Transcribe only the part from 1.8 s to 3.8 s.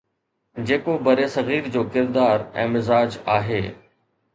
ڪردار ۽ مزاج آهي.